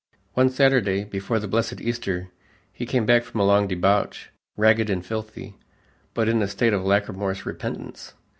[0.33, 2.29] One Saturday, before the "blessed Easter,"
[2.73, 5.53] he came back from a long debauch, ragged and filthy,
[6.15, 8.15] but in a state of lachrymose repentance.